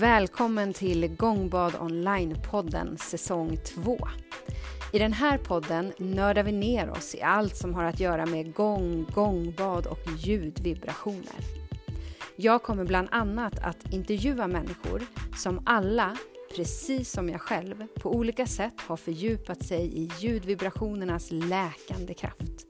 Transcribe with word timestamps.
Välkommen 0.00 0.72
till 0.72 1.16
Gångbad 1.16 1.74
Online-podden 1.74 2.96
säsong 2.96 3.56
2. 3.56 3.98
I 4.92 4.98
den 4.98 5.12
här 5.12 5.38
podden 5.38 5.92
nördar 5.98 6.42
vi 6.42 6.52
ner 6.52 6.90
oss 6.90 7.14
i 7.14 7.22
allt 7.22 7.56
som 7.56 7.74
har 7.74 7.84
att 7.84 8.00
göra 8.00 8.26
med 8.26 8.54
gång, 8.54 9.06
gångbad 9.14 9.86
och 9.86 9.98
ljudvibrationer. 10.18 11.36
Jag 12.36 12.62
kommer 12.62 12.84
bland 12.84 13.08
annat 13.10 13.58
att 13.58 13.92
intervjua 13.92 14.46
människor 14.46 15.02
som 15.36 15.62
alla, 15.66 16.16
precis 16.56 17.12
som 17.12 17.28
jag 17.28 17.40
själv, 17.40 17.86
på 17.94 18.14
olika 18.14 18.46
sätt 18.46 18.80
har 18.80 18.96
fördjupat 18.96 19.64
sig 19.64 19.98
i 19.98 20.10
ljudvibrationernas 20.18 21.30
läkande 21.30 22.14
kraft. 22.14 22.66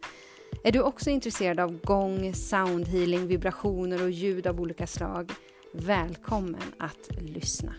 Är 0.65 0.73
du 0.73 0.81
också 0.81 1.11
intresserad 1.11 1.61
av 1.61 1.81
gång, 1.85 2.35
soundhealing, 2.35 3.27
vibrationer 3.27 4.03
och 4.03 4.11
ljud 4.11 4.47
av 4.47 4.61
olika 4.61 4.87
slag? 4.87 5.33
Välkommen 5.73 6.75
att 6.79 7.11
lyssna. 7.19 7.75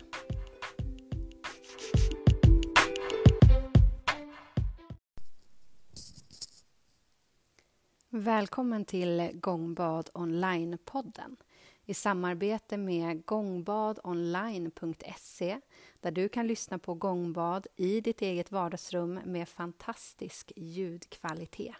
Välkommen 8.09 8.85
till 8.85 9.31
Gångbad 9.33 10.09
Online-podden 10.13 11.35
i 11.85 11.93
samarbete 11.93 12.77
med 12.77 13.25
gångbadonline.se 13.25 15.59
där 15.99 16.11
du 16.11 16.29
kan 16.29 16.47
lyssna 16.47 16.79
på 16.79 16.93
gångbad 16.93 17.67
i 17.75 18.01
ditt 18.01 18.21
eget 18.21 18.51
vardagsrum 18.51 19.19
med 19.25 19.49
fantastisk 19.49 20.51
ljudkvalitet. 20.55 21.75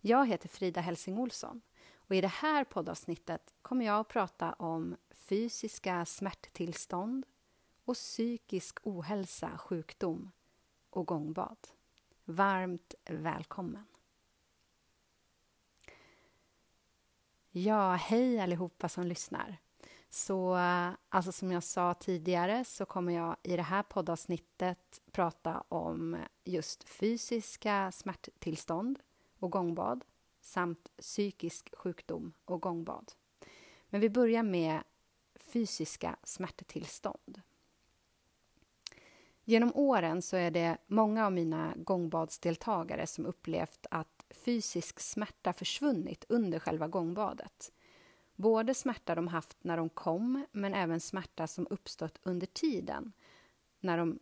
Jag 0.00 0.28
heter 0.28 0.48
Frida 0.48 0.80
Helsing 0.80 1.18
Olsson 1.18 1.60
och 2.08 2.14
i 2.14 2.20
det 2.20 2.28
här 2.28 2.64
poddavsnittet 2.64 3.54
kommer 3.62 3.84
jag 3.84 4.00
att 4.00 4.08
prata 4.08 4.52
om 4.52 4.96
fysiska 5.10 6.04
smärttillstånd 6.04 7.26
och 7.84 7.94
psykisk 7.94 8.78
ohälsa, 8.82 9.58
sjukdom 9.58 10.30
och 10.90 11.06
gångbad. 11.06 11.56
Varmt 12.24 12.94
välkommen! 13.04 13.84
Ja, 17.50 17.92
hej 17.92 18.40
allihopa 18.40 18.88
som 18.88 19.06
lyssnar. 19.06 19.56
Så 20.10 20.54
alltså 21.08 21.32
som 21.32 21.52
jag 21.52 21.62
sa 21.62 21.94
tidigare 21.94 22.64
så 22.64 22.86
kommer 22.86 23.12
jag 23.12 23.36
i 23.42 23.56
det 23.56 23.62
här 23.62 23.82
poddavsnittet 23.82 25.00
prata 25.12 25.64
om 25.68 26.16
just 26.44 26.88
fysiska 26.88 27.92
smärttillstånd 27.92 28.98
och 29.38 29.50
gångbad 29.50 30.04
samt 30.44 30.90
psykisk 30.98 31.74
sjukdom 31.76 32.32
och 32.44 32.62
gångbad. 32.62 33.12
Men 33.88 34.00
vi 34.00 34.10
börjar 34.10 34.42
med 34.42 34.82
fysiska 35.34 36.16
smärttillstånd. 36.22 37.40
Genom 39.44 39.72
åren 39.74 40.22
så 40.22 40.36
är 40.36 40.50
det 40.50 40.78
många 40.86 41.26
av 41.26 41.32
mina 41.32 41.74
gångbadsdeltagare 41.76 43.06
som 43.06 43.26
upplevt 43.26 43.86
att 43.90 44.24
fysisk 44.30 45.00
smärta 45.00 45.52
försvunnit 45.52 46.24
under 46.28 46.58
själva 46.58 46.88
gångbadet. 46.88 47.72
Både 48.36 48.74
smärta 48.74 49.14
de 49.14 49.28
haft 49.28 49.64
när 49.64 49.76
de 49.76 49.88
kom, 49.88 50.46
men 50.52 50.74
även 50.74 51.00
smärta 51.00 51.46
som 51.46 51.66
uppstått 51.70 52.18
under 52.22 52.46
tiden 52.46 53.12
när 53.80 53.98
de 53.98 54.18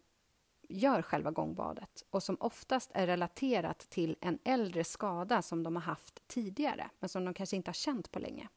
gör 0.73 1.03
själva 1.03 1.31
gångbadet 1.31 2.05
och 2.11 2.23
som 2.23 2.37
oftast 2.41 2.91
är 2.95 3.06
relaterat 3.06 3.78
till 3.78 4.17
en 4.20 4.39
äldre 4.45 4.84
skada 4.84 5.42
som 5.42 5.62
de 5.62 5.77
har 5.77 5.83
haft 5.83 6.29
tidigare, 6.29 6.91
men 7.01 7.09
som 7.09 7.25
de 7.25 7.34
kanske 7.34 7.56
inte 7.56 7.69
har 7.69 7.75
känt 7.75 8.12
på 8.12 8.19
länge. 8.19 8.48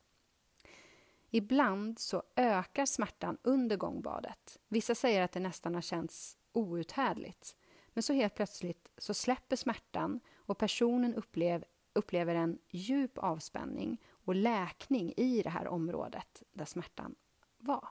Ibland 1.30 1.99
så 1.99 2.23
ökar 2.35 2.85
smärtan 2.85 3.38
under 3.41 3.77
gångbadet. 3.77 4.59
Vissa 4.67 4.95
säger 4.95 5.22
att 5.22 5.31
det 5.31 5.39
nästan 5.39 5.75
har 5.75 5.81
känts 5.81 6.38
outhärdligt. 6.51 7.56
Men 7.88 8.03
så 8.03 8.13
helt 8.13 8.35
plötsligt 8.35 8.91
så 8.97 9.13
släpper 9.13 9.56
smärtan 9.56 10.19
och 10.35 10.57
personen 10.57 11.16
upplev, 11.16 11.63
upplever 11.94 12.35
en 12.35 12.59
djup 12.69 13.18
avspänning 13.18 14.01
och 14.09 14.35
läkning 14.35 15.13
i 15.18 15.41
det 15.41 15.50
här 15.50 15.68
området 15.68 16.44
där 16.53 16.66
smärtan 16.66 17.16
var. 17.57 17.88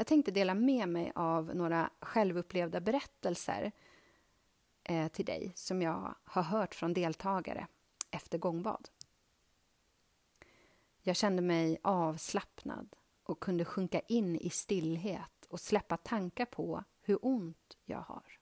Jag 0.00 0.06
tänkte 0.06 0.30
dela 0.30 0.54
med 0.54 0.88
mig 0.88 1.12
av 1.14 1.56
några 1.56 1.90
självupplevda 2.00 2.80
berättelser 2.80 3.72
eh, 4.84 5.08
till 5.08 5.24
dig 5.24 5.52
som 5.54 5.82
jag 5.82 6.14
har 6.24 6.42
hört 6.42 6.74
från 6.74 6.92
deltagare 6.92 7.66
efter 8.10 8.38
gångbad. 8.38 8.88
Jag 11.02 11.16
kände 11.16 11.42
mig 11.42 11.78
avslappnad 11.82 12.96
och 13.22 13.40
kunde 13.40 13.64
sjunka 13.64 14.00
in 14.00 14.36
i 14.36 14.50
stillhet 14.50 15.46
och 15.48 15.60
släppa 15.60 15.96
tankar 15.96 16.46
på 16.46 16.84
hur 17.00 17.18
ont 17.26 17.76
jag 17.84 18.00
har. 18.00 18.38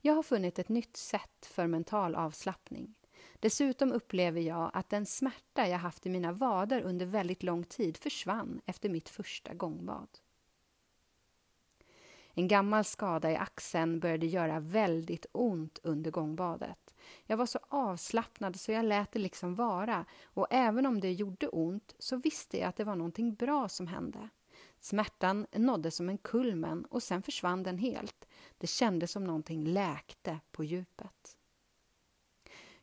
Jag 0.00 0.14
har 0.14 0.22
funnit 0.22 0.58
ett 0.58 0.68
nytt 0.68 0.96
sätt 0.96 1.46
för 1.46 1.66
mental 1.66 2.14
avslappning. 2.14 2.94
Dessutom 3.40 3.92
upplever 3.92 4.40
jag 4.40 4.70
att 4.74 4.88
den 4.88 5.06
smärta 5.06 5.68
jag 5.68 5.78
haft 5.78 6.06
i 6.06 6.10
mina 6.10 6.32
vader 6.32 6.82
under 6.82 7.06
väldigt 7.06 7.42
lång 7.42 7.64
tid 7.64 7.96
försvann 7.96 8.60
efter 8.66 8.88
mitt 8.88 9.08
första 9.08 9.54
gångbad. 9.54 10.08
En 12.34 12.48
gammal 12.48 12.84
skada 12.84 13.32
i 13.32 13.36
axeln 13.36 14.00
började 14.00 14.26
göra 14.26 14.60
väldigt 14.60 15.26
ont 15.32 15.78
under 15.82 16.10
gångbadet. 16.10 16.94
Jag 17.26 17.36
var 17.36 17.46
så 17.46 17.58
avslappnad 17.68 18.60
så 18.60 18.72
jag 18.72 18.84
lät 18.84 19.12
det 19.12 19.18
liksom 19.18 19.54
vara 19.54 20.04
och 20.24 20.46
även 20.50 20.86
om 20.86 21.00
det 21.00 21.12
gjorde 21.12 21.48
ont 21.48 21.94
så 21.98 22.16
visste 22.16 22.58
jag 22.58 22.68
att 22.68 22.76
det 22.76 22.84
var 22.84 22.96
någonting 22.96 23.34
bra 23.34 23.68
som 23.68 23.86
hände. 23.86 24.28
Smärtan 24.78 25.46
nådde 25.52 25.90
som 25.90 26.08
en 26.08 26.18
kulmen 26.18 26.84
och 26.84 27.02
sen 27.02 27.22
försvann 27.22 27.62
den 27.62 27.78
helt. 27.78 28.28
Det 28.58 28.66
kändes 28.66 29.10
som 29.10 29.24
någonting 29.24 29.64
läkte 29.64 30.40
på 30.52 30.64
djupet. 30.64 31.37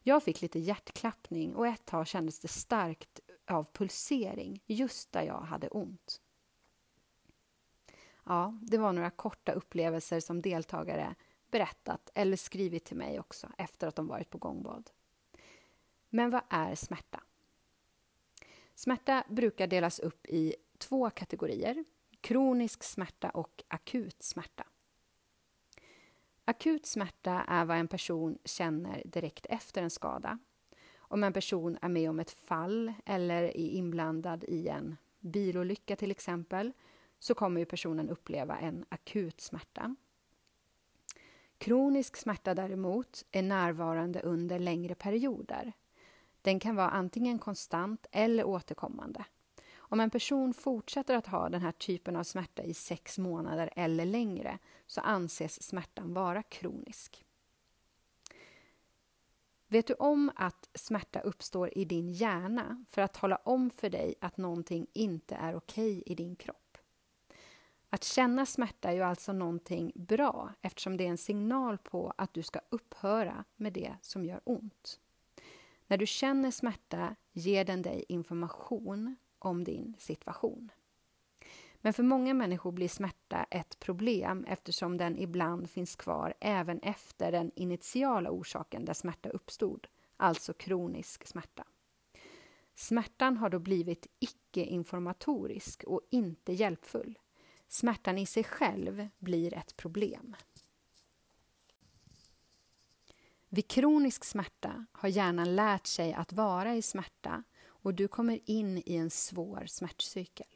Jag 0.07 0.23
fick 0.23 0.41
lite 0.41 0.59
hjärtklappning 0.59 1.55
och 1.55 1.67
ett 1.67 1.85
tag 1.85 2.07
kändes 2.07 2.39
det 2.39 2.47
starkt 2.47 3.19
av 3.47 3.63
pulsering 3.73 4.63
just 4.65 5.11
där 5.11 5.21
jag 5.21 5.41
hade 5.41 5.67
ont. 5.67 6.21
Ja, 8.23 8.59
det 8.61 8.77
var 8.77 8.93
några 8.93 9.09
korta 9.09 9.51
upplevelser 9.51 10.19
som 10.19 10.41
deltagare 10.41 11.15
berättat 11.51 12.09
eller 12.13 12.37
skrivit 12.37 12.85
till 12.85 12.97
mig 12.97 13.19
också 13.19 13.51
efter 13.57 13.87
att 13.87 13.95
de 13.95 14.07
varit 14.07 14.29
på 14.29 14.37
gångbad. 14.37 14.91
Men 16.09 16.29
vad 16.29 16.41
är 16.49 16.75
smärta? 16.75 17.23
Smärta 18.75 19.23
brukar 19.29 19.67
delas 19.67 19.99
upp 19.99 20.25
i 20.25 20.55
två 20.77 21.09
kategorier, 21.09 21.85
kronisk 22.21 22.83
smärta 22.83 23.29
och 23.29 23.63
akut 23.67 24.23
smärta. 24.23 24.65
Akut 26.45 26.85
smärta 26.85 27.43
är 27.47 27.65
vad 27.65 27.77
en 27.77 27.87
person 27.87 28.37
känner 28.45 29.01
direkt 29.05 29.45
efter 29.45 29.83
en 29.83 29.89
skada. 29.89 30.39
Om 30.97 31.23
en 31.23 31.33
person 31.33 31.77
är 31.81 31.89
med 31.89 32.09
om 32.09 32.19
ett 32.19 32.31
fall 32.31 32.93
eller 33.05 33.43
är 33.43 33.57
inblandad 33.57 34.43
i 34.43 34.67
en 34.67 34.97
bilolycka 35.19 35.95
till 35.95 36.11
exempel 36.11 36.71
så 37.19 37.35
kommer 37.35 37.59
ju 37.59 37.65
personen 37.65 38.09
uppleva 38.09 38.57
en 38.57 38.85
akut 38.89 39.41
smärta. 39.41 39.95
Kronisk 41.57 42.17
smärta 42.17 42.53
däremot 42.53 43.25
är 43.31 43.41
närvarande 43.41 44.21
under 44.21 44.59
längre 44.59 44.95
perioder. 44.95 45.73
Den 46.41 46.59
kan 46.59 46.75
vara 46.75 46.89
antingen 46.89 47.39
konstant 47.39 48.05
eller 48.11 48.43
återkommande. 48.43 49.25
Om 49.89 49.99
en 49.99 50.09
person 50.09 50.53
fortsätter 50.53 51.15
att 51.15 51.27
ha 51.27 51.49
den 51.49 51.61
här 51.61 51.71
typen 51.71 52.15
av 52.15 52.23
smärta 52.23 52.63
i 52.63 52.73
sex 52.73 53.17
månader 53.17 53.69
eller 53.75 54.05
längre 54.05 54.59
så 54.87 55.01
anses 55.01 55.63
smärtan 55.63 56.13
vara 56.13 56.43
kronisk. 56.43 57.25
Vet 59.67 59.87
du 59.87 59.93
om 59.93 60.31
att 60.35 60.69
smärta 60.73 61.19
uppstår 61.19 61.77
i 61.77 61.85
din 61.85 62.09
hjärna 62.09 62.85
för 62.89 63.01
att 63.01 63.13
tala 63.13 63.35
om 63.35 63.69
för 63.69 63.89
dig 63.89 64.15
att 64.21 64.37
någonting 64.37 64.87
inte 64.93 65.35
är 65.35 65.55
okej 65.55 66.03
i 66.05 66.15
din 66.15 66.35
kropp? 66.35 66.77
Att 67.89 68.03
känna 68.03 68.45
smärta 68.45 68.89
är 68.89 68.93
ju 68.93 69.01
alltså 69.01 69.33
någonting 69.33 69.91
bra 69.95 70.53
eftersom 70.61 70.97
det 70.97 71.03
är 71.05 71.09
en 71.09 71.17
signal 71.17 71.77
på 71.77 72.13
att 72.17 72.33
du 72.33 72.43
ska 72.43 72.59
upphöra 72.69 73.43
med 73.55 73.73
det 73.73 73.95
som 74.01 74.25
gör 74.25 74.41
ont. 74.43 74.99
När 75.87 75.97
du 75.97 76.05
känner 76.05 76.51
smärta 76.51 77.15
ger 77.31 77.65
den 77.65 77.81
dig 77.81 78.05
information 78.09 79.15
om 79.45 79.63
din 79.63 79.95
situation. 79.99 80.71
Men 81.81 81.93
för 81.93 82.03
många 82.03 82.33
människor 82.33 82.71
blir 82.71 82.87
smärta 82.87 83.43
ett 83.51 83.79
problem 83.79 84.45
eftersom 84.47 84.97
den 84.97 85.17
ibland 85.17 85.69
finns 85.69 85.95
kvar 85.95 86.33
även 86.39 86.79
efter 86.79 87.31
den 87.31 87.51
initiala 87.55 88.31
orsaken 88.31 88.85
där 88.85 88.93
smärta 88.93 89.29
uppstod, 89.29 89.87
alltså 90.17 90.53
kronisk 90.53 91.27
smärta. 91.27 91.63
Smärtan 92.75 93.37
har 93.37 93.49
då 93.49 93.59
blivit 93.59 94.07
icke-informatorisk 94.19 95.83
och 95.83 96.01
inte 96.09 96.53
hjälpfull. 96.53 97.19
Smärtan 97.67 98.17
i 98.17 98.25
sig 98.25 98.43
själv 98.43 99.07
blir 99.19 99.53
ett 99.53 99.77
problem. 99.77 100.35
Vid 103.49 103.67
kronisk 103.67 104.23
smärta 104.23 104.85
har 104.91 105.09
hjärnan 105.09 105.55
lärt 105.55 105.87
sig 105.87 106.13
att 106.13 106.33
vara 106.33 106.75
i 106.75 106.81
smärta 106.81 107.43
och 107.85 107.93
du 107.93 108.07
kommer 108.07 108.39
in 108.45 108.77
i 108.85 108.95
en 108.95 109.09
svår 109.09 109.65
smärtcykel. 109.67 110.47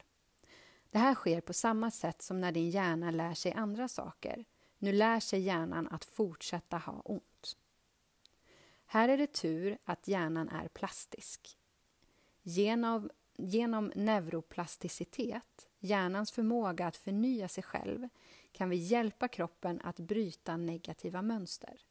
Det 0.92 0.98
här 0.98 1.16
sker 1.16 1.42
på 1.42 1.54
samma 1.54 1.92
sätt 1.92 2.22
som 2.22 2.42
när 2.42 2.52
din 2.52 2.70
hjärna 2.70 3.12
lär 3.12 3.34
sig 3.34 3.54
andra 3.54 3.88
saker. 3.88 4.46
Nu 4.78 4.92
lär 4.92 5.20
sig 5.20 5.40
hjärnan 5.40 5.88
att 5.88 6.06
fortsätta 6.06 6.78
ha 6.78 7.02
ont. 7.06 7.58
Här 8.86 9.10
är 9.10 9.18
det 9.18 9.34
tur 9.34 9.78
att 9.84 10.08
hjärnan 10.08 10.50
är 10.50 10.68
plastisk. 10.68 11.58
Genom, 12.42 13.10
genom 13.38 13.92
neuroplasticitet, 13.96 15.70
hjärnans 15.80 16.32
förmåga 16.32 16.88
att 16.88 16.98
förnya 16.98 17.48
sig 17.48 17.64
själv, 17.64 18.08
kan 18.52 18.70
vi 18.70 18.76
hjälpa 18.76 19.28
kroppen 19.28 19.82
att 19.84 20.00
bryta 20.00 20.58
negativa 20.58 21.22
mönster. 21.22 21.82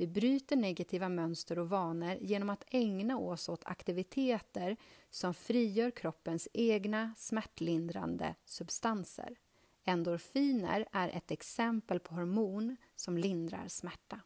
Vi 0.00 0.06
bryter 0.06 0.56
negativa 0.56 1.08
mönster 1.08 1.58
och 1.58 1.68
vanor 1.68 2.16
genom 2.20 2.50
att 2.50 2.64
ägna 2.68 3.18
oss 3.18 3.48
åt 3.48 3.64
aktiviteter 3.64 4.76
som 5.10 5.34
frigör 5.34 5.90
kroppens 5.90 6.48
egna 6.52 7.14
smärtlindrande 7.16 8.34
substanser. 8.44 9.38
Endorfiner 9.84 10.88
är 10.92 11.08
ett 11.08 11.30
exempel 11.30 12.00
på 12.00 12.14
hormon 12.14 12.76
som 12.96 13.18
lindrar 13.18 13.68
smärta. 13.68 14.20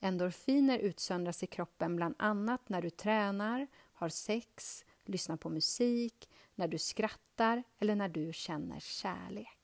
Endorfiner 0.00 0.78
utsöndras 0.78 1.42
i 1.42 1.46
kroppen 1.46 1.96
bland 1.96 2.14
annat 2.18 2.68
när 2.68 2.82
du 2.82 2.90
tränar, 2.90 3.66
har 3.92 4.08
sex, 4.08 4.84
lyssnar 5.04 5.36
på 5.36 5.50
musik, 5.50 6.30
när 6.54 6.68
du 6.68 6.78
skrattar 6.78 7.62
eller 7.78 7.94
när 7.94 8.08
du 8.08 8.32
känner 8.32 8.80
kärlek. 8.80 9.63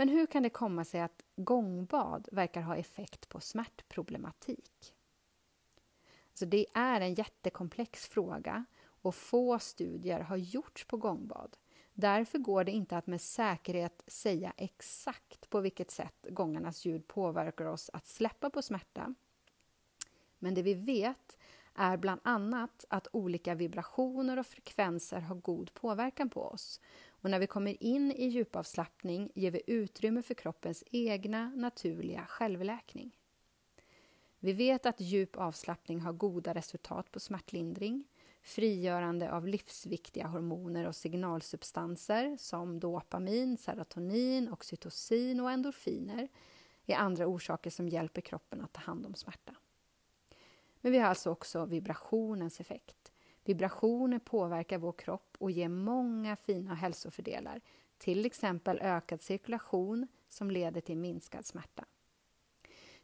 Men 0.00 0.08
hur 0.08 0.26
kan 0.26 0.42
det 0.42 0.50
komma 0.50 0.84
sig 0.84 1.00
att 1.00 1.22
gångbad 1.36 2.28
verkar 2.32 2.62
ha 2.62 2.76
effekt 2.76 3.28
på 3.28 3.40
smärtproblematik? 3.40 4.94
Så 6.34 6.44
det 6.44 6.66
är 6.74 7.00
en 7.00 7.14
jättekomplex 7.14 8.08
fråga 8.08 8.64
och 8.82 9.14
få 9.14 9.58
studier 9.58 10.20
har 10.20 10.36
gjorts 10.36 10.84
på 10.84 10.96
gångbad. 10.96 11.56
Därför 11.94 12.38
går 12.38 12.64
det 12.64 12.72
inte 12.72 12.96
att 12.96 13.06
med 13.06 13.20
säkerhet 13.20 14.02
säga 14.06 14.52
exakt 14.56 15.50
på 15.50 15.60
vilket 15.60 15.90
sätt 15.90 16.26
gångarnas 16.30 16.84
ljud 16.84 17.06
påverkar 17.06 17.64
oss 17.64 17.90
att 17.92 18.06
släppa 18.06 18.50
på 18.50 18.62
smärta. 18.62 19.14
Men 20.38 20.54
det 20.54 20.62
vi 20.62 20.74
vet 20.74 21.38
är 21.74 21.96
bland 21.96 22.20
annat 22.24 22.84
att 22.88 23.08
olika 23.12 23.54
vibrationer 23.54 24.38
och 24.38 24.46
frekvenser 24.46 25.20
har 25.20 25.36
god 25.36 25.74
påverkan 25.74 26.30
på 26.30 26.42
oss. 26.42 26.80
Och 27.20 27.30
när 27.30 27.38
vi 27.38 27.46
kommer 27.46 27.82
in 27.82 28.12
i 28.12 28.28
djupavslappning 28.28 29.32
ger 29.34 29.50
vi 29.50 29.62
utrymme 29.66 30.22
för 30.22 30.34
kroppens 30.34 30.84
egna 30.90 31.52
naturliga 31.56 32.26
självläkning. 32.26 33.12
Vi 34.38 34.52
vet 34.52 34.86
att 34.86 35.00
djup 35.00 35.36
avslappning 35.36 36.00
har 36.00 36.12
goda 36.12 36.54
resultat 36.54 37.12
på 37.12 37.20
smärtlindring, 37.20 38.04
frigörande 38.42 39.32
av 39.32 39.46
livsviktiga 39.46 40.26
hormoner 40.26 40.86
och 40.86 40.96
signalsubstanser 40.96 42.36
som 42.36 42.80
dopamin, 42.80 43.56
serotonin, 43.56 44.52
oxytocin 44.52 45.40
och 45.40 45.50
endorfiner 45.50 46.28
är 46.86 46.96
andra 46.96 47.26
orsaker 47.26 47.70
som 47.70 47.88
hjälper 47.88 48.20
kroppen 48.20 48.60
att 48.60 48.72
ta 48.72 48.80
hand 48.80 49.06
om 49.06 49.14
smärta. 49.14 49.54
Men 50.80 50.92
vi 50.92 50.98
har 50.98 51.08
alltså 51.08 51.30
också 51.30 51.64
vibrationens 51.64 52.60
effekt. 52.60 52.99
Vibrationer 53.50 54.18
påverkar 54.18 54.78
vår 54.78 54.92
kropp 54.92 55.36
och 55.38 55.50
ger 55.50 55.68
många 55.68 56.36
fina 56.36 56.74
hälsofördelar, 56.74 57.60
till 57.98 58.26
exempel 58.26 58.78
ökad 58.82 59.22
cirkulation 59.22 60.06
som 60.28 60.50
leder 60.50 60.80
till 60.80 60.96
minskad 60.96 61.46
smärta. 61.46 61.84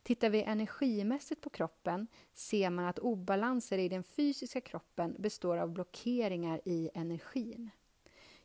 Tittar 0.02 0.30
vi 0.30 0.42
energimässigt 0.42 1.40
på 1.40 1.50
kroppen 1.50 2.06
ser 2.34 2.70
man 2.70 2.84
att 2.84 2.98
obalanser 2.98 3.78
i 3.78 3.88
den 3.88 4.02
fysiska 4.02 4.60
kroppen 4.60 5.16
består 5.18 5.56
av 5.56 5.70
blockeringar 5.70 6.60
i 6.64 6.90
energin. 6.94 7.70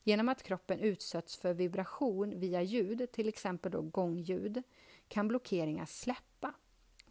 Genom 0.03 0.29
att 0.29 0.43
kroppen 0.43 0.79
utsätts 0.79 1.37
för 1.37 1.53
vibration 1.53 2.39
via 2.39 2.61
ljud, 2.61 3.11
till 3.11 3.27
exempel 3.27 3.71
då 3.71 3.81
gångljud, 3.81 4.63
kan 5.07 5.27
blockeringar 5.27 5.85
släppa. 5.85 6.30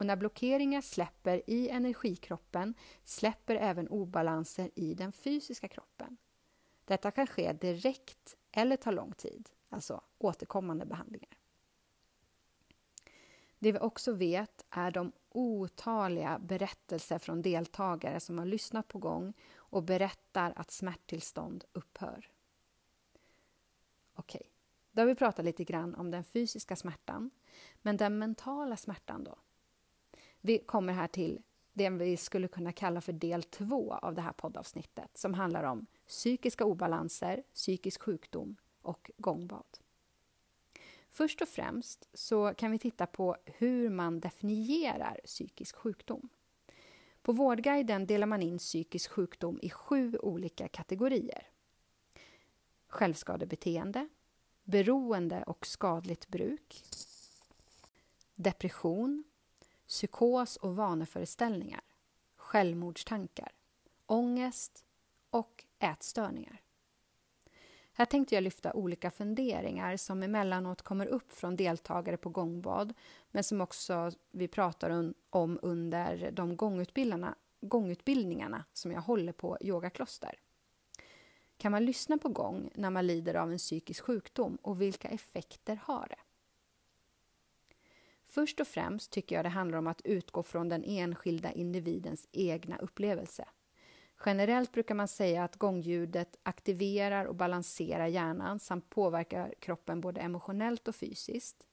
Och 0.01 0.07
när 0.07 0.17
blockeringar 0.17 0.81
släpper 0.81 1.43
i 1.47 1.69
energikroppen 1.69 2.75
släpper 3.05 3.55
även 3.55 3.89
obalanser 3.89 4.71
i 4.75 4.95
den 4.95 5.13
fysiska 5.13 5.69
kroppen. 5.69 6.17
Detta 6.85 7.11
kan 7.11 7.27
ske 7.27 7.53
direkt 7.53 8.37
eller 8.53 8.77
ta 8.77 8.91
lång 8.91 9.13
tid, 9.13 9.51
alltså 9.69 10.01
återkommande 10.19 10.87
behandlingar. 10.87 11.39
Det 13.59 13.73
vi 13.73 13.79
också 13.79 14.13
vet 14.13 14.65
är 14.71 14.91
de 14.91 15.13
otaliga 15.29 16.39
berättelser 16.39 17.19
från 17.19 17.43
deltagare 17.43 18.21
som 18.21 18.39
har 18.39 18.47
lyssnat 18.47 18.89
på 18.89 18.99
gång 18.99 19.33
och 19.55 19.83
berättar 19.83 20.53
att 20.57 20.71
smärttillstånd 20.71 21.65
upphör. 21.73 22.31
Okej, 24.15 24.53
då 24.91 25.03
har 25.03 25.07
vi 25.07 25.15
pratat 25.15 25.45
lite 25.45 25.65
grann 25.65 25.95
om 25.95 26.11
den 26.11 26.25
fysiska 26.25 26.77
smärtan. 26.77 27.31
Men 27.83 27.97
den 27.97 28.19
mentala 28.19 28.77
smärtan 28.77 29.25
då? 29.25 29.39
Vi 30.41 30.59
kommer 30.59 30.93
här 30.93 31.07
till 31.07 31.43
det 31.73 31.91
vi 31.91 32.17
skulle 32.17 32.49
kunna 32.49 32.73
kalla 32.73 33.01
för 33.01 33.13
del 33.13 33.43
två 33.43 33.95
av 33.95 34.15
det 34.15 34.23
här 34.23 34.33
poddavsnittet 34.33 35.19
som 35.19 35.35
handlar 35.35 35.65
om 35.65 35.87
psykiska 36.07 36.65
obalanser, 36.65 37.43
psykisk 37.55 38.03
sjukdom 38.03 38.57
och 38.83 39.11
gångbad. 39.17 39.79
Först 41.09 41.43
och 41.43 41.49
främst 41.49 42.09
så 42.15 42.55
kan 42.55 42.71
vi 42.71 42.79
titta 42.79 43.07
på 43.07 43.37
hur 43.45 43.91
man 43.91 44.21
definierar 44.21 45.21
psykisk 45.25 45.77
sjukdom. 45.77 46.29
På 47.23 47.33
Vårdguiden 47.33 48.07
delar 48.07 48.27
man 48.27 48.43
in 48.43 48.59
psykisk 48.59 49.11
sjukdom 49.11 49.59
i 49.63 49.71
sju 49.71 50.19
olika 50.19 50.69
kategorier. 50.69 51.49
Självskadebeteende, 52.89 54.09
beroende 54.65 55.43
och 55.43 55.67
skadligt 55.67 56.29
bruk, 56.29 56.85
depression, 58.35 59.25
psykos 59.91 60.57
och 60.57 60.77
vaneföreställningar, 60.77 61.81
självmordstankar, 62.37 63.53
ångest 64.07 64.85
och 65.31 65.65
ätstörningar. 65.79 66.61
Här 67.93 68.05
tänkte 68.05 68.35
jag 68.35 68.45
lyfta 68.45 68.73
olika 68.73 69.11
funderingar 69.11 69.97
som 69.97 70.23
emellanåt 70.23 70.83
kommer 70.83 71.07
upp 71.07 71.33
från 71.33 71.57
deltagare 71.57 72.17
på 72.17 72.29
gångbad 72.29 72.95
men 73.31 73.45
som 73.45 73.61
också 73.61 74.11
vi 74.31 74.49
pratar 74.49 75.15
om 75.31 75.59
under 75.63 76.31
de 76.31 76.57
gångutbildningarna, 76.57 77.35
gångutbildningarna 77.61 78.65
som 78.73 78.93
jag 78.93 79.01
håller 79.01 79.33
på 79.33 79.59
yogakloster. 79.61 80.35
Kan 81.57 81.73
man 81.73 81.85
lyssna 81.85 82.19
på 82.19 82.29
gång 82.29 82.71
när 82.75 82.91
man 82.91 83.07
lider 83.07 83.35
av 83.35 83.53
en 83.53 83.59
psykisk 83.59 84.05
sjukdom 84.05 84.59
och 84.63 84.81
vilka 84.81 85.09
effekter 85.09 85.81
har 85.85 86.07
det? 86.09 86.30
Först 88.31 88.61
och 88.61 88.67
främst 88.67 89.11
tycker 89.11 89.37
jag 89.37 89.45
det 89.45 89.49
handlar 89.49 89.79
om 89.79 89.87
att 89.87 90.01
utgå 90.05 90.43
från 90.43 90.69
den 90.69 90.85
enskilda 90.85 91.53
individens 91.53 92.29
egna 92.33 92.79
upplevelse. 92.79 93.45
Generellt 94.27 94.73
brukar 94.73 94.95
man 94.95 95.09
säga 95.09 95.45
att 95.45 95.57
gångljudet 95.57 96.39
aktiverar 96.43 97.25
och 97.25 97.35
balanserar 97.35 98.07
hjärnan 98.07 98.59
samt 98.59 98.91
påverkar 98.91 99.55
kroppen 99.61 100.01
både 100.01 100.21
emotionellt 100.21 100.89
och 100.89 100.95
fysiskt. 100.95 101.67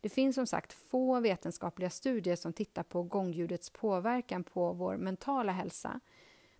Det 0.00 0.08
finns 0.08 0.34
som 0.34 0.46
sagt 0.46 0.72
få 0.72 1.20
vetenskapliga 1.20 1.90
studier 1.90 2.36
som 2.36 2.52
tittar 2.52 2.82
på 2.82 3.02
gångljudets 3.02 3.70
påverkan 3.70 4.44
på 4.44 4.72
vår 4.72 4.96
mentala 4.96 5.52
hälsa. 5.52 6.00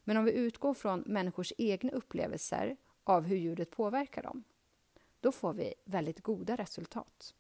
Men 0.05 0.17
om 0.17 0.25
vi 0.25 0.33
utgår 0.33 0.75
från 0.75 1.01
människors 1.01 1.53
egna 1.59 1.91
upplevelser 1.91 2.77
av 3.05 3.25
hur 3.25 3.37
ljudet 3.37 3.71
påverkar 3.71 4.23
dem, 4.23 4.45
då 5.21 5.33
får 5.33 5.53
vi 5.53 5.75
väldigt 5.85 6.21
goda 6.21 6.57
resultat. 6.57 7.35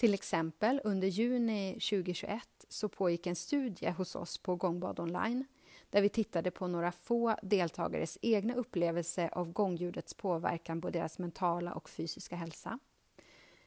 Till 0.00 0.14
exempel 0.14 0.80
under 0.84 1.08
juni 1.08 1.72
2021 1.72 2.42
så 2.68 2.88
pågick 2.88 3.26
en 3.26 3.36
studie 3.36 3.90
hos 3.90 4.16
oss 4.16 4.38
på 4.38 4.56
Gångbad 4.56 5.00
online 5.00 5.44
där 5.90 6.02
vi 6.02 6.08
tittade 6.08 6.50
på 6.50 6.66
några 6.66 6.92
få 6.92 7.36
deltagares 7.42 8.18
egna 8.22 8.54
upplevelse 8.54 9.28
av 9.32 9.52
gångljudets 9.52 10.14
påverkan 10.14 10.80
på 10.80 10.90
deras 10.90 11.18
mentala 11.18 11.72
och 11.74 11.90
fysiska 11.90 12.36
hälsa. 12.36 12.78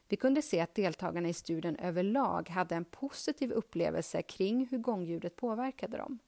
Vi 0.08 0.18
kunde 0.18 0.42
se 0.42 0.60
att 0.60 0.76
deltagarna 0.76 1.30
i 1.30 1.34
studien 1.34 1.76
överlag 1.76 2.50
hade 2.50 2.76
en 2.76 2.86
positiv 2.86 3.52
upplevelse 3.52 4.22
kring 4.22 4.68
hur 4.72 4.78
gångljudet 4.78 5.36
påverkade 5.36 5.98
dem. 5.98 6.20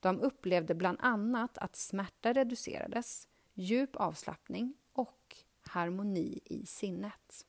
De 0.00 0.20
upplevde 0.20 0.74
bland 0.74 0.98
annat 1.00 1.58
att 1.58 1.76
smärta 1.76 2.32
reducerades, 2.32 3.28
djup 3.54 3.96
avslappning 3.96 4.74
och 4.92 5.36
harmoni 5.60 6.40
i 6.44 6.66
sinnet. 6.66 7.46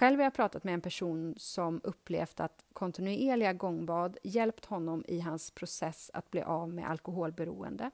Själv 0.00 0.18
har 0.18 0.24
jag 0.24 0.34
pratat 0.34 0.64
med 0.64 0.74
en 0.74 0.80
person 0.80 1.34
som 1.36 1.80
upplevt 1.84 2.40
att 2.40 2.64
kontinuerliga 2.72 3.52
gångbad 3.52 4.18
hjälpt 4.22 4.64
honom 4.64 5.04
i 5.08 5.20
hans 5.20 5.50
process 5.50 6.10
att 6.14 6.30
bli 6.30 6.42
av 6.42 6.68
med 6.74 6.90
alkoholberoende. 6.90 7.90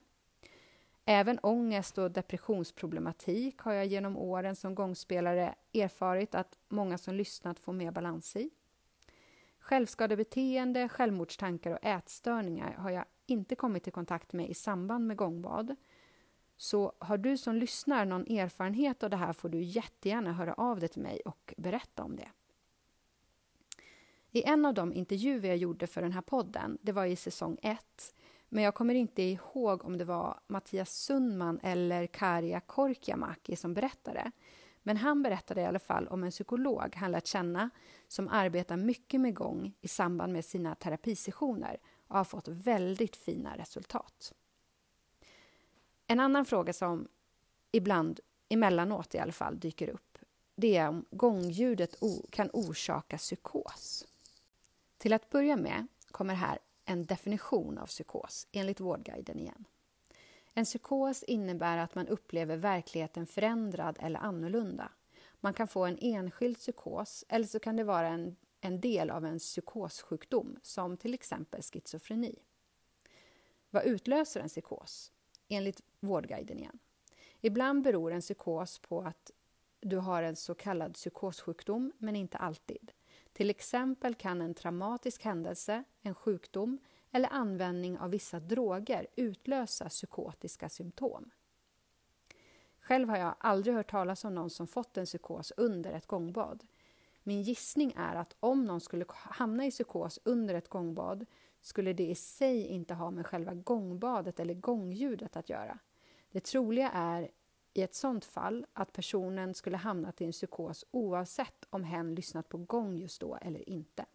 Även 1.04 1.38
ångest 1.42 1.98
och 1.98 2.10
depressionsproblematik 2.10 3.58
har 3.58 3.72
jag 3.72 3.86
genom 3.86 4.16
åren 4.16 4.56
som 4.56 4.74
gångspelare 4.74 5.54
erfarit 5.74 6.34
att 6.34 6.58
många 6.68 6.98
som 6.98 7.14
lyssnat 7.14 7.58
får 7.58 7.72
mer 7.72 7.90
balans 7.90 8.36
i. 8.36 8.50
Självskadebeteende, 9.58 10.88
självmordstankar 10.88 11.70
och 11.70 11.84
ätstörningar 11.84 12.72
har 12.72 12.90
jag 12.90 13.04
inte 13.26 13.54
kommit 13.54 13.88
i 13.88 13.90
kontakt 13.90 14.32
med 14.32 14.50
i 14.50 14.54
samband 14.54 15.06
med 15.06 15.16
gångbad. 15.16 15.76
Så 16.56 16.92
har 16.98 17.18
du 17.18 17.36
som 17.36 17.54
lyssnar 17.54 18.04
någon 18.04 18.26
erfarenhet 18.26 19.02
av 19.02 19.10
det 19.10 19.16
här 19.16 19.32
får 19.32 19.48
du 19.48 19.62
jättegärna 19.62 20.32
höra 20.32 20.54
av 20.54 20.80
dig 20.80 20.88
till 20.88 21.02
mig 21.02 21.20
och 21.20 21.54
berätta 21.56 22.02
om 22.02 22.16
det. 22.16 22.28
I 24.30 24.42
en 24.42 24.66
av 24.66 24.74
de 24.74 24.92
intervjuer 24.92 25.48
jag 25.48 25.56
gjorde 25.56 25.86
för 25.86 26.02
den 26.02 26.12
här 26.12 26.20
podden, 26.20 26.78
det 26.82 26.92
var 26.92 27.04
i 27.04 27.16
säsong 27.16 27.58
1, 27.62 28.14
men 28.48 28.64
jag 28.64 28.74
kommer 28.74 28.94
inte 28.94 29.22
ihåg 29.22 29.84
om 29.84 29.98
det 29.98 30.04
var 30.04 30.40
Mattias 30.46 30.90
Sundman 30.90 31.60
eller 31.62 32.06
Karja 32.06 32.60
Korkiamaki 32.60 33.56
som 33.56 33.74
berättade. 33.74 34.30
Men 34.82 34.96
han 34.96 35.22
berättade 35.22 35.60
i 35.60 35.64
alla 35.64 35.78
fall 35.78 36.08
om 36.08 36.24
en 36.24 36.30
psykolog 36.30 36.94
han 36.96 37.12
lärt 37.12 37.26
känna 37.26 37.70
som 38.08 38.28
arbetar 38.28 38.76
mycket 38.76 39.20
med 39.20 39.34
gång 39.34 39.74
i 39.80 39.88
samband 39.88 40.32
med 40.32 40.44
sina 40.44 40.74
terapisessioner 40.74 41.76
och 42.08 42.16
har 42.16 42.24
fått 42.24 42.48
väldigt 42.48 43.16
fina 43.16 43.56
resultat. 43.56 44.32
En 46.06 46.20
annan 46.20 46.44
fråga 46.44 46.72
som 46.72 47.08
ibland, 47.72 48.20
emellanåt 48.48 49.14
i 49.14 49.18
alla 49.18 49.32
fall, 49.32 49.58
dyker 49.58 49.88
upp 49.88 50.06
det 50.56 50.76
är 50.76 50.88
om 50.88 51.04
gångljudet 51.10 51.96
kan 52.30 52.50
orsaka 52.52 53.18
psykos. 53.18 54.06
Till 54.98 55.12
att 55.12 55.30
börja 55.30 55.56
med 55.56 55.86
kommer 56.10 56.34
här 56.34 56.58
en 56.84 57.04
definition 57.04 57.78
av 57.78 57.86
psykos 57.86 58.46
enligt 58.52 58.80
Vårdguiden 58.80 59.40
igen. 59.40 59.64
En 60.54 60.64
psykos 60.64 61.22
innebär 61.22 61.78
att 61.78 61.94
man 61.94 62.08
upplever 62.08 62.56
verkligheten 62.56 63.26
förändrad 63.26 63.96
eller 64.00 64.20
annorlunda. 64.20 64.92
Man 65.40 65.54
kan 65.54 65.68
få 65.68 65.84
en 65.84 65.98
enskild 66.00 66.56
psykos 66.56 67.24
eller 67.28 67.46
så 67.46 67.58
kan 67.58 67.76
det 67.76 67.84
vara 67.84 68.08
en, 68.08 68.36
en 68.60 68.80
del 68.80 69.10
av 69.10 69.24
en 69.24 69.38
psykossjukdom 69.38 70.58
som 70.62 70.96
till 70.96 71.14
exempel 71.14 71.62
schizofreni. 71.62 72.38
Vad 73.70 73.84
utlöser 73.84 74.40
en 74.40 74.48
psykos? 74.48 75.12
Enligt 75.48 75.82
Vårdguiden 76.00 76.58
igen. 76.58 76.78
Ibland 77.40 77.82
beror 77.82 78.12
en 78.12 78.20
psykos 78.20 78.78
på 78.78 79.02
att 79.02 79.30
du 79.80 79.96
har 79.96 80.22
en 80.22 80.36
så 80.36 80.54
kallad 80.54 80.94
psykossjukdom, 80.94 81.92
men 81.98 82.16
inte 82.16 82.38
alltid. 82.38 82.92
Till 83.32 83.50
exempel 83.50 84.14
kan 84.14 84.40
en 84.40 84.54
traumatisk 84.54 85.22
händelse, 85.22 85.84
en 86.02 86.14
sjukdom 86.14 86.78
eller 87.10 87.28
användning 87.32 87.98
av 87.98 88.10
vissa 88.10 88.40
droger 88.40 89.06
utlösa 89.16 89.88
psykotiska 89.88 90.68
symptom. 90.68 91.30
Själv 92.80 93.08
har 93.08 93.16
jag 93.16 93.34
aldrig 93.38 93.74
hört 93.74 93.90
talas 93.90 94.24
om 94.24 94.34
någon 94.34 94.50
som 94.50 94.66
fått 94.66 94.96
en 94.96 95.06
psykos 95.06 95.52
under 95.56 95.92
ett 95.92 96.06
gångbad. 96.06 96.66
Min 97.22 97.42
gissning 97.42 97.94
är 97.96 98.14
att 98.14 98.36
om 98.40 98.64
någon 98.64 98.80
skulle 98.80 99.04
hamna 99.08 99.66
i 99.66 99.70
psykos 99.70 100.18
under 100.24 100.54
ett 100.54 100.68
gångbad 100.68 101.26
skulle 101.66 101.92
det 101.92 102.06
i 102.06 102.14
sig 102.14 102.66
inte 102.66 102.94
ha 102.94 103.10
med 103.10 103.26
själva 103.26 103.54
gångbadet 103.54 104.40
eller 104.40 104.54
gångljudet 104.54 105.36
att 105.36 105.48
göra. 105.48 105.78
Det 106.30 106.40
troliga 106.40 106.90
är 106.90 107.30
i 107.72 107.82
ett 107.82 107.94
sådant 107.94 108.24
fall 108.24 108.66
att 108.72 108.92
personen 108.92 109.54
skulle 109.54 109.76
hamnat 109.76 110.20
i 110.20 110.24
en 110.24 110.32
psykos 110.32 110.84
oavsett 110.90 111.66
om 111.70 111.84
hen 111.84 112.14
lyssnat 112.14 112.48
på 112.48 112.58
gång 112.58 112.96
just 112.96 113.20
då 113.20 113.36
eller 113.36 113.68
inte. 113.68 114.06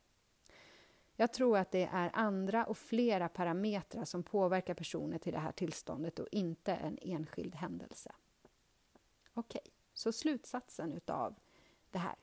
Jag 1.15 1.33
tror 1.33 1.57
att 1.57 1.71
det 1.71 1.89
är 1.91 2.11
andra 2.13 2.65
och 2.65 2.77
flera 2.77 3.29
parametrar 3.29 4.05
som 4.05 4.23
påverkar 4.23 4.73
personer 4.73 5.17
till 5.17 5.33
det 5.33 5.39
här 5.39 5.51
tillståndet 5.51 6.19
och 6.19 6.27
inte 6.31 6.73
en 6.73 6.97
enskild 7.01 7.55
händelse. 7.55 8.11
Okej, 9.33 9.61
okay, 9.63 9.71
så 9.93 10.11
slutsatsen 10.11 10.93
utav 10.93 11.35
det 11.89 11.99
här. 11.99 12.15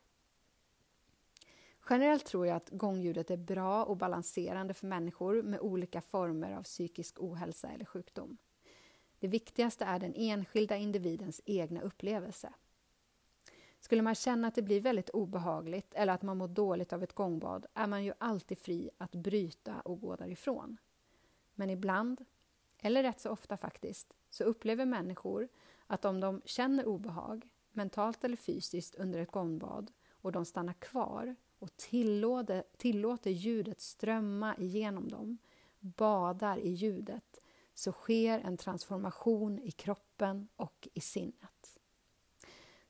Generellt 1.91 2.25
tror 2.25 2.47
jag 2.47 2.57
att 2.57 2.71
gångljudet 2.71 3.31
är 3.31 3.37
bra 3.37 3.85
och 3.85 3.97
balanserande 3.97 4.75
för 4.75 4.87
människor 4.87 5.43
med 5.43 5.61
olika 5.61 6.01
former 6.01 6.53
av 6.53 6.63
psykisk 6.63 7.21
ohälsa 7.21 7.69
eller 7.69 7.85
sjukdom. 7.85 8.39
Det 9.19 9.29
viktigaste 9.29 9.85
är 9.85 9.99
den 9.99 10.15
enskilda 10.17 10.77
individens 10.77 11.41
egna 11.45 11.81
upplevelse. 11.81 12.53
Skulle 13.81 14.03
man 14.03 14.15
känna 14.15 14.49
att 14.49 14.55
det 14.55 14.63
blir 14.63 14.81
väldigt 14.81 15.11
obehagligt 15.11 15.95
eller 15.95 16.13
att 16.13 16.23
man 16.23 16.37
mår 16.37 16.49
dåligt 16.49 16.93
av 16.93 17.03
ett 17.03 17.13
gångbad 17.13 17.67
är 17.75 17.87
man 17.87 18.05
ju 18.05 18.13
alltid 18.19 18.59
fri 18.59 18.91
att 18.99 19.15
bryta 19.15 19.81
och 19.81 20.01
gå 20.01 20.17
därifrån. 20.17 20.77
Men 21.55 21.71
ibland, 21.71 22.25
eller 22.79 23.03
rätt 23.03 23.21
så 23.21 23.31
ofta 23.31 23.57
faktiskt, 23.57 24.15
så 24.31 24.45
upplever 24.45 24.87
människor 24.87 25.49
att 25.87 26.05
om 26.05 26.21
de 26.21 26.43
känner 26.45 26.87
obehag, 26.87 27.49
mentalt 27.71 28.25
eller 28.25 28.37
fysiskt, 28.37 28.95
under 28.95 29.19
ett 29.19 29.31
gångbad 29.31 29.93
och 30.11 30.33
de 30.33 30.45
stannar 30.45 30.73
kvar 30.73 31.37
och 31.59 31.77
tillåter, 31.77 32.65
tillåter 32.77 33.31
ljudet 33.31 33.81
strömma 33.81 34.57
igenom 34.57 35.09
dem, 35.09 35.39
badar 35.81 36.59
i 36.59 36.71
ljudet, 36.71 37.41
så 37.75 37.93
sker 37.93 38.39
en 38.41 38.57
transformation 38.57 39.59
i 39.59 39.71
kroppen 39.71 40.49
och 40.57 40.89
i 40.95 41.01
sinnet. 41.01 41.79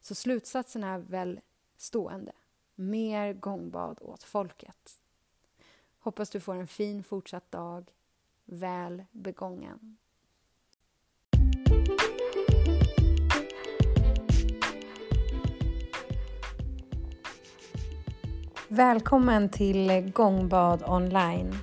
Så 0.00 0.14
slutsatsen 0.14 0.84
är 0.84 0.98
väl 0.98 1.40
stående. 1.76 2.32
Mer 2.74 3.32
gångbad 3.32 3.98
åt 4.02 4.22
folket. 4.22 5.00
Hoppas 5.98 6.30
du 6.30 6.40
får 6.40 6.54
en 6.54 6.66
fin 6.66 7.04
fortsatt 7.04 7.50
dag. 7.50 7.90
Väl 8.44 9.04
begången. 9.12 9.96
Välkommen 18.70 19.48
till 19.48 20.12
Gångbad 20.14 20.82
online 20.86 21.54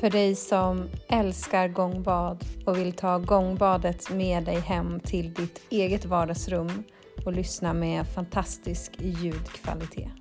för 0.00 0.10
dig 0.10 0.34
som 0.34 0.88
älskar 1.08 1.68
gångbad 1.68 2.44
och 2.66 2.78
vill 2.78 2.92
ta 2.92 3.18
gångbadet 3.18 4.10
med 4.10 4.44
dig 4.44 4.60
hem 4.60 5.00
till 5.00 5.34
ditt 5.34 5.60
eget 5.70 6.04
vardagsrum 6.04 6.82
och 7.26 7.32
lyssna 7.32 7.72
med 7.72 8.06
fantastisk 8.06 8.92
ljudkvalitet. 8.98 10.17